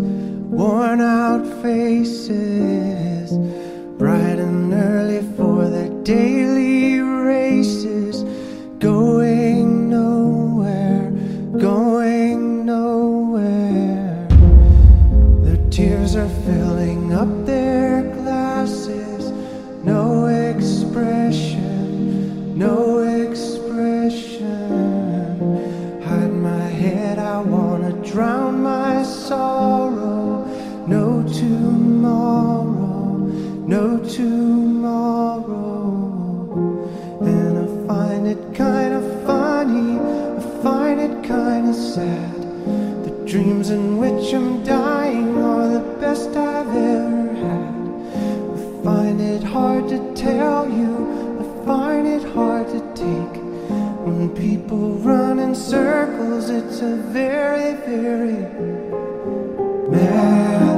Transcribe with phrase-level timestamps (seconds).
[0.00, 3.32] worn out faces,
[3.98, 8.24] bright and early for their daily races,
[8.78, 9.39] going
[38.30, 42.34] it kind of funny, I find it kind of sad.
[43.04, 47.74] The dreams in which I'm dying are the best I've ever had.
[48.54, 50.94] I find it hard to tell you,
[51.40, 53.42] I find it hard to take.
[54.06, 58.42] When people run in circles, it's a very, very
[59.90, 60.69] mad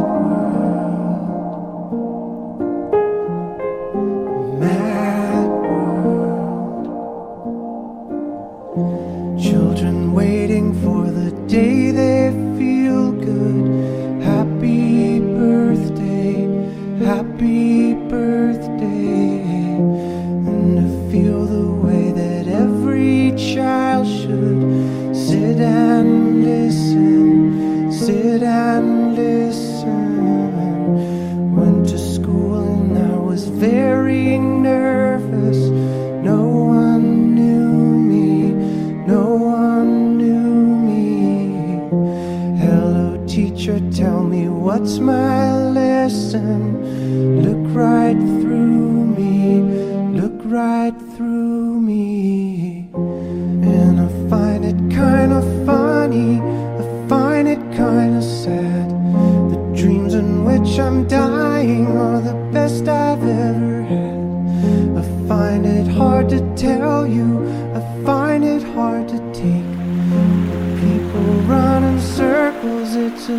[44.82, 47.40] what's my lesson.
[47.40, 49.60] Look right through me,
[50.20, 52.88] look right through me.
[52.92, 56.40] And I find it kind of funny,
[56.80, 58.90] I find it kind of sad.
[59.52, 64.18] The dreams in which I'm dying are the best I've ever had.
[64.98, 69.70] I find it hard to tell you, I find it hard to take.
[70.82, 73.38] People run in circles, it's a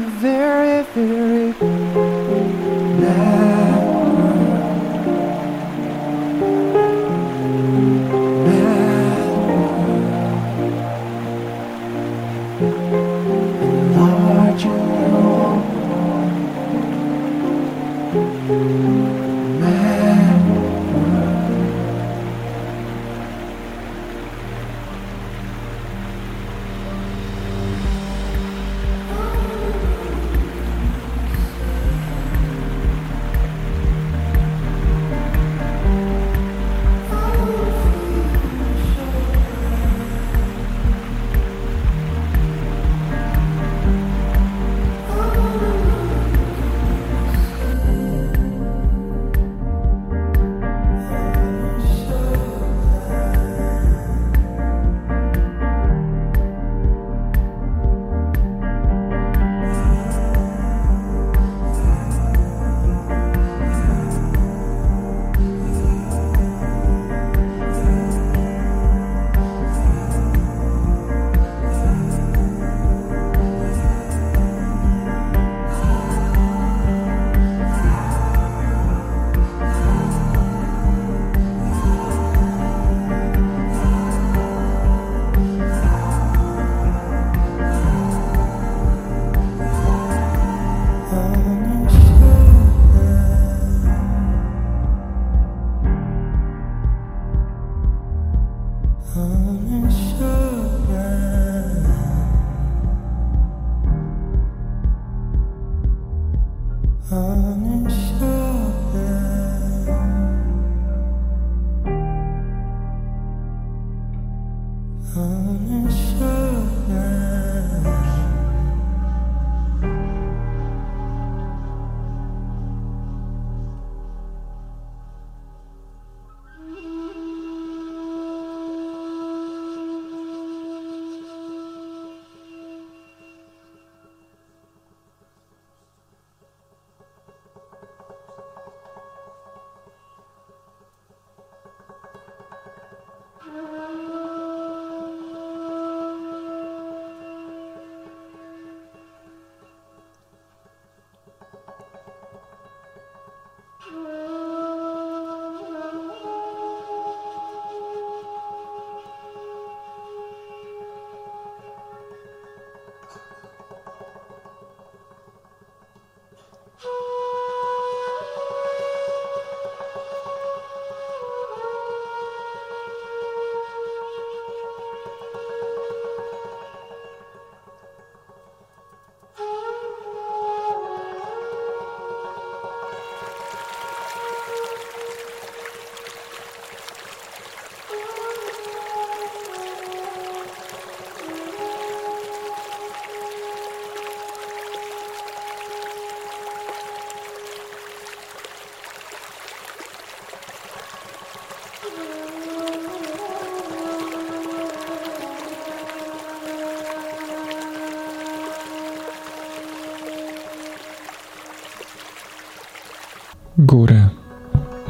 [213.64, 214.10] Góry,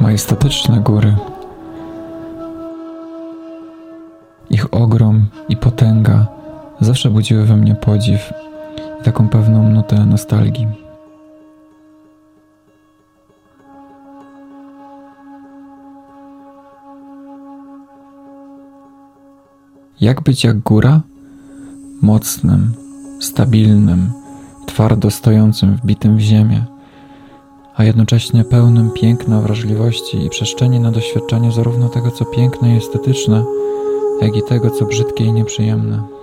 [0.00, 1.16] majestatyczne góry.
[4.50, 6.26] Ich ogrom i potęga
[6.80, 8.32] zawsze budziły we mnie podziw
[9.00, 10.66] i taką pewną nutę nostalgii.
[20.00, 21.00] Jak być jak góra?
[22.02, 22.74] Mocnym,
[23.20, 24.12] stabilnym,
[24.66, 26.64] twardo stojącym, wbitym w ziemię,
[27.74, 33.44] a jednocześnie pełnym piękna, wrażliwości i przestrzeni na doświadczenie zarówno tego, co piękne i estetyczne,
[34.22, 36.13] jak i tego, co brzydkie i nieprzyjemne.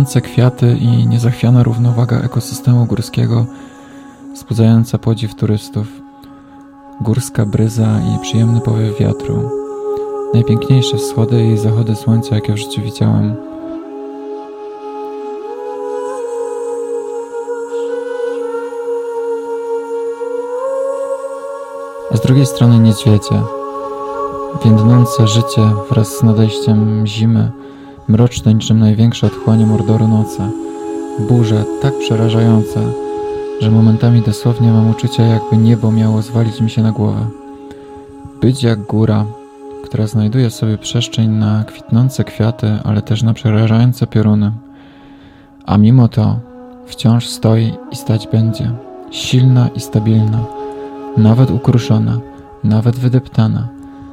[0.00, 3.46] Kwitnące kwiaty i niezachwiana równowaga ekosystemu górskiego,
[4.34, 5.86] wzbudzająca podziw turystów,
[7.00, 9.50] górska bryza i przyjemny powiew wiatru,
[10.34, 13.36] najpiękniejsze wschody i zachody słońca, jakie w życiu widziałem.
[22.12, 23.42] A z drugiej strony niedźwiedzie,
[24.64, 27.50] więdnące życie wraz z nadejściem zimy,
[28.10, 30.50] mroczne niczym największe otchłanie mordoru noce,
[31.28, 32.80] burze tak przerażające,
[33.60, 37.26] że momentami dosłownie mam uczucie, jakby niebo miało zwalić mi się na głowę.
[38.40, 39.24] Być jak góra,
[39.84, 44.52] która znajduje sobie przestrzeń na kwitnące kwiaty, ale też na przerażające pioruny.
[45.66, 46.38] A mimo to
[46.86, 48.70] wciąż stoi i stać będzie,
[49.10, 50.44] silna i stabilna,
[51.16, 52.18] nawet ukruszona,
[52.64, 53.68] nawet wydeptana,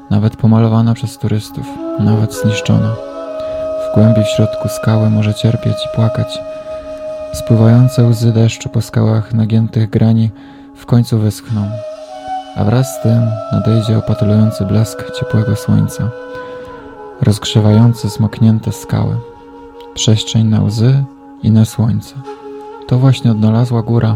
[0.10, 1.66] nawet pomalowana przez turystów,
[2.00, 3.07] nawet zniszczona.
[3.98, 6.40] W głębi w środku skały może cierpieć i płakać.
[7.34, 10.32] Spływające łzy deszczu po skałach nagiętych grani
[10.76, 11.70] w końcu wyschną,
[12.56, 13.22] a wraz z tym
[13.52, 16.10] nadejdzie opatulujący blask ciepłego słońca,
[17.22, 19.16] rozgrzewający zmoknięte skały,
[19.94, 21.04] przestrzeń na łzy
[21.44, 22.16] i na słońce.
[22.88, 24.16] To właśnie odnalazła góra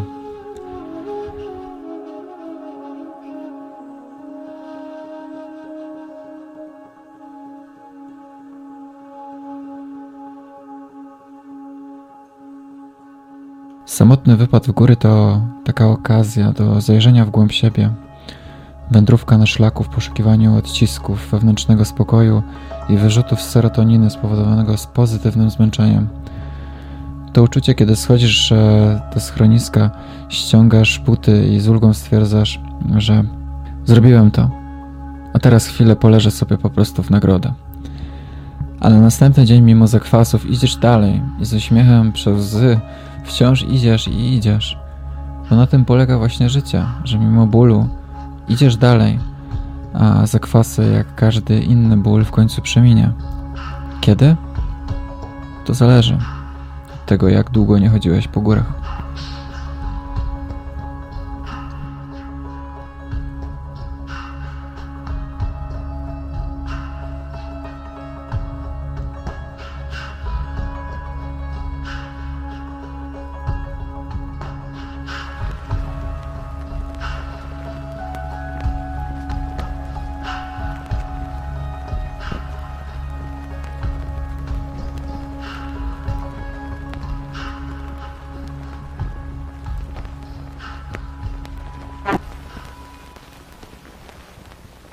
[13.91, 17.89] Samotny wypad w góry to taka okazja do zajrzenia w głąb siebie.
[18.91, 22.43] Wędrówka na szlaku w poszukiwaniu odcisków wewnętrznego spokoju
[22.89, 26.07] i wyrzutów serotoniny spowodowanego z pozytywnym zmęczeniem.
[27.33, 28.53] To uczucie, kiedy schodzisz
[29.13, 29.91] do schroniska,
[30.29, 32.59] ściągasz buty i z ulgą stwierdzasz,
[32.97, 33.23] że
[33.85, 34.49] zrobiłem to,
[35.33, 37.53] a teraz chwilę poleżę sobie po prostu w nagrodę.
[38.79, 42.79] Ale następny dzień, mimo zakwasów, idziesz dalej i z uśmiechem przez łzy
[43.31, 44.77] wciąż idziesz i idziesz.
[45.49, 47.87] Bo na tym polega właśnie życie, że mimo bólu
[48.49, 49.19] idziesz dalej,
[49.93, 53.11] a zakwasy, jak każdy inny ból, w końcu przeminie.
[54.01, 54.35] Kiedy?
[55.65, 56.17] To zależy
[56.95, 58.73] od tego, jak długo nie chodziłeś po górach.